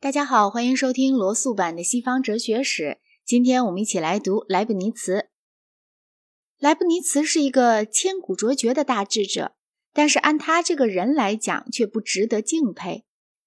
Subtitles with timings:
[0.00, 2.98] 大家好，欢迎收听罗素版的西方哲学史。
[3.24, 5.26] 今天我们一起来读莱布尼茨。
[6.60, 9.56] 莱布尼茨是一个千古卓绝的大智者，
[9.92, 13.06] 但是按他这个人来讲，却不值得敬佩。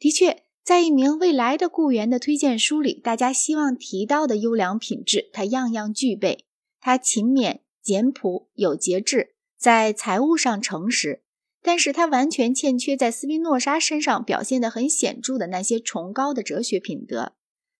[0.00, 6.46] 的确，在一名未来的雇员的推荐书里，大家希望提到的优良品质，他样样具备。
[6.80, 11.22] 他勤勉、简朴、有节制，在财务上诚实。
[11.62, 17.34] 但是他完全欠缺在斯宾诺莎身上表现得很显著的那些崇高的哲学品德。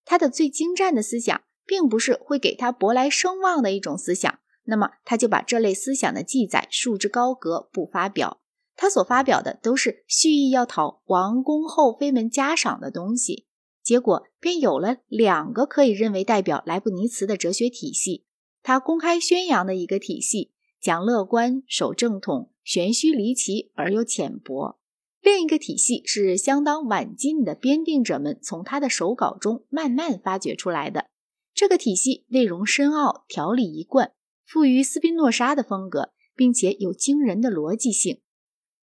[0.05, 8.39] 他的最精湛的思想，并不是会给他博来声望的一种思想，那么他就把这类思想的记载束之高阁，不发表。
[8.75, 13.45] 他所发表的都是蓄意要讨王公后妃们嘉赏的东西，
[13.83, 18.25] 结果便有了两个可以认为代表莱布尼茨的哲学体系。
[18.63, 22.51] 他公开宣扬的一个体系，讲乐观，守正统。
[22.61, 24.77] 玄虚离奇而又浅薄。
[25.21, 31.05] 另一个体系是相当晚近的编定者们从他的手稿中慢慢发掘出来的。
[31.53, 34.11] 这个体系内容深奥，条理一贯，
[34.45, 38.19] 富于斯宾诺莎的风格，并且有惊人的逻辑性。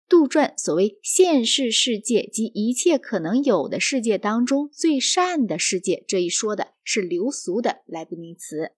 [0.08, 8.72] 杜撰所谓现世世界及一切可能有的世界当中最善的世界这一说的是流俗的莱布尼茨。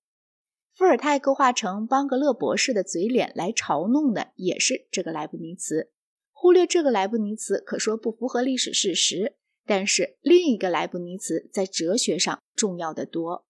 [0.74, 5.90] 伏尔泰勾画成邦格勒博士的嘴脸来嘲弄的也是这个莱布尼茨。
[6.32, 9.36] 忽略这个莱布尼茨，可说不符合历史事实。
[9.64, 13.46] 但是另一个莱布尼茨在哲学上重要的多。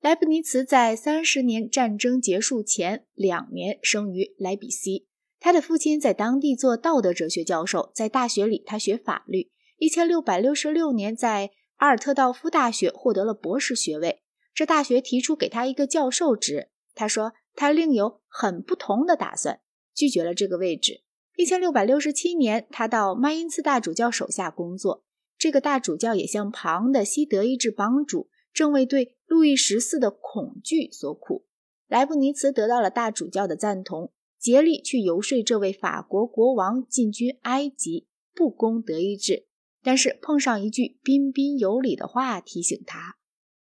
[0.00, 5.06] 莱布尼茨在三十年战争结束前两年生于莱比锡，
[5.38, 9.50] 他的父亲在当地做道德哲学教授，在大学里他学法律。
[9.76, 14.22] 一千六百六十六年在阿尔特道夫大学获得了博士学位。
[14.58, 19.60] 这大学提出给他一个教授职，他说他另有很不同的打算，
[19.94, 21.04] 拒绝了这个位置。
[21.36, 25.04] 一千六百六十七年，他到曼因茨大主教手下工作，
[25.38, 31.46] 这个大主教也像旁的西德意志帮主，正为对路易十四的恐惧所苦。
[31.86, 39.46] 莱布尼茨得到了大主教的赞同，竭力去游说这位法国国王进军埃及，不攻德意志，
[39.84, 43.17] 但是碰上一句彬彬有礼的话提醒他。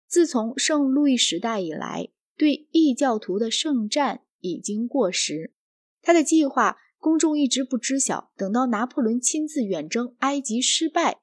[0.08, 5.52] 自从圣路易时代以来，对异教徒的圣战已经过时。
[6.00, 11.20] 他的计划公众一直不知晓，等到拿破仑亲自远征埃及失败，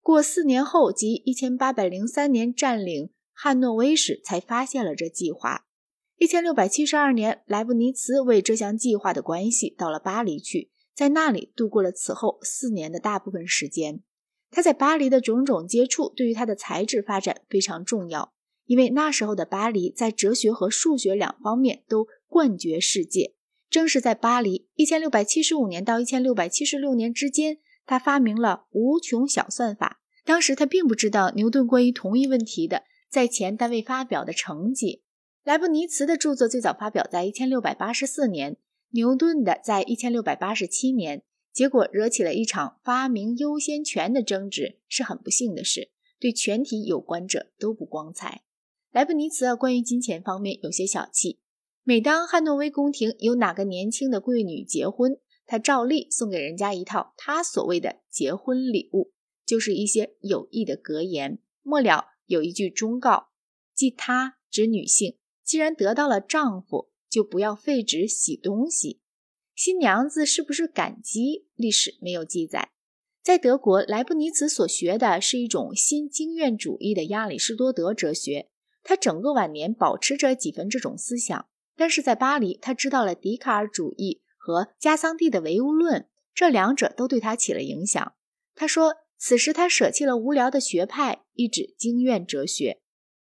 [0.00, 5.66] 过四年后，即一千八百零三年占领汉诺威时，才发现了这计划。
[6.16, 14.02] 一千六百七十二年，莱布尼茨为这项计划的关系到了巴黎去，在那里度过了此后四年的大部分时间。
[14.54, 18.34] 他在巴黎的种种接触，对于他的才智发展非常重要，
[18.66, 23.34] 因为那时候的巴黎在哲学和数学两方面都冠绝世界。
[23.70, 30.00] 正是在巴黎，一千六百七十五年到一千六百七十六年之间，他发明了无穷小算法。
[30.26, 35.02] 当时他并不知道牛顿关于同一问题的在前单位发表的成绩。
[35.42, 38.58] 莱布尼茨的著作最早发表在一千六百八十四年，
[38.90, 41.22] 牛顿的在一千六百八十七年。
[41.52, 48.42] 结果惹起了一场发明优先权的争执，是很不幸的事，对全体有关者都不光彩。
[48.90, 51.40] 莱布尼茨关于金钱方面有些小气，
[51.82, 59.12] 每当汉诺威宫廷有哪个年轻的贵女结婚，他照例送给人家一套他所谓的结婚礼物，
[59.44, 63.28] 就是一些有益的格言，末了有一句忠告，
[63.74, 69.01] 即他指女性，既然得到了丈夫，就不要废纸洗东西。
[69.54, 71.46] 新娘子是不是感激？
[71.54, 72.70] 历史没有记载。
[73.22, 78.48] 在德国，莱布尼茨所学的是一种新经验主义的亚里士多德哲学，
[78.82, 81.46] 他整个晚年保持着几分这种思想。
[81.76, 88.14] 但是在巴黎，他知道了笛卡尔主义和加桑蒂的唯物论，这两者都对他起了影响。
[88.54, 92.80] 他说，此时他舍弃了无聊的学派，一指经验哲学。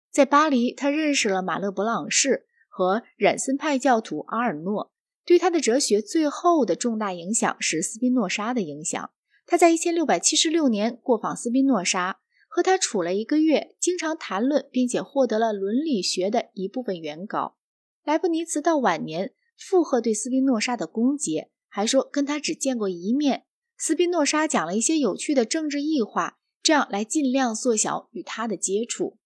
[0.10, 4.91] 在巴黎，他认识了马勒伯朗士和冉森派教徒阿尔诺。
[5.26, 9.12] 对他的哲学最后的重大影响是斯宾诺莎的影响。
[9.46, 17.58] 他在一千六百七十六年过访斯宾诺莎，和他处了一个月，经常谈论，并且获得了伦理学的一部分原稿。
[18.04, 23.44] 莱布尼茨到晚年附和对斯宾诺莎的攻击，还说跟他只见过一面。
[23.78, 29.18] 斯宾诺莎讲了一些有趣的政治异化，这样来尽量缩小与他的接触。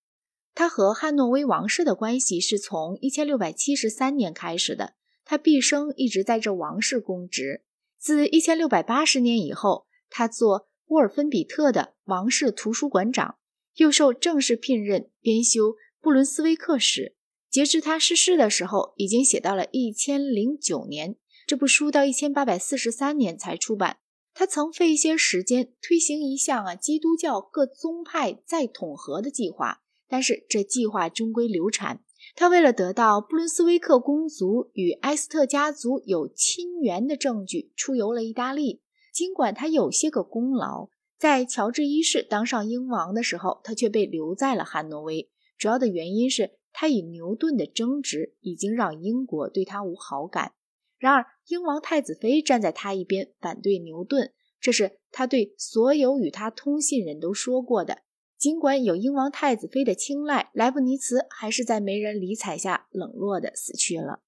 [0.53, 4.93] 他和汉诺威王室的关系是从一千六百七十三年开始的。
[5.25, 7.63] 他毕生一直在这王室供职。
[7.97, 13.37] 自一千六百八十年以后，他做沃尔芬比特的王室图书馆长，
[13.75, 17.01] 又受正式聘任编修《布伦斯威克史》。
[17.49, 21.15] 截至他逝世的时候，已经写到了一千零九年。
[21.47, 23.97] 这部书到一千八百四十三年才出版。
[24.33, 32.03] 他曾费一些时间推行一项啊基督教各宗派再统合的计划，但是这计划终归流产。
[32.35, 38.81] 他为了得到布伦斯威克公族与埃斯特家族有亲缘的证据，出游了意大利。
[39.13, 45.29] 尽管他有些个功劳，在乔治一世当上英王的时候，他却被留在了汉诺威。
[45.57, 50.51] 主要的原因是他与牛顿的争执已经让英国对他无好感。
[50.97, 57.99] 然而，英王太子妃站在他一边，反对牛顿，这是他对所有与他通信人都说过的。
[58.45, 64.19] 尽管有英王太子妃的青睐，莱布尼茨还是在没人理睬下冷落的死去了。